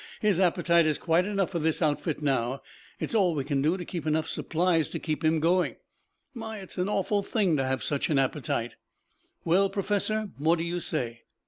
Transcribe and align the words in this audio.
"His 0.19 0.39
appetite 0.39 0.87
is 0.87 0.97
quite 0.97 1.25
enough 1.27 1.51
for 1.51 1.59
this 1.59 1.79
outfit 1.79 2.23
now. 2.23 2.63
It's 2.99 3.13
all 3.13 3.35
we 3.35 3.43
can 3.43 3.61
do 3.61 3.77
to 3.77 3.85
keep 3.85 4.07
enough 4.07 4.27
supplies 4.27 4.89
to 4.89 4.99
keep 4.99 5.23
him 5.23 5.39
going. 5.39 5.75
My, 6.33 6.57
it's 6.57 6.79
an 6.79 6.89
awful 6.89 7.21
thing 7.21 7.55
to 7.57 7.63
have 7.65 7.83
such 7.83 8.09
an 8.09 8.17
appetite." 8.17 8.77
"Well, 9.45 9.69
Professor, 9.69 10.31
what 10.39 10.57
do 10.57 10.65
you 10.65 10.79
say?" 10.79 11.21